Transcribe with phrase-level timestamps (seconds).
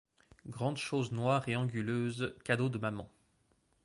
[0.49, 3.07] Grande chose noire et anguleuse, cadeau de maman.